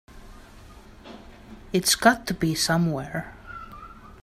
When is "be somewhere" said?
2.33-3.35